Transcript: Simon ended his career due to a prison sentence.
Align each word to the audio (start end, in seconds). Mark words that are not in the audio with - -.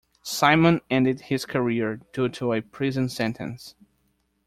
Simon 0.23 0.81
ended 0.89 1.21
his 1.21 1.45
career 1.45 1.97
due 2.11 2.27
to 2.27 2.53
a 2.53 2.61
prison 2.61 3.07
sentence. 3.07 3.75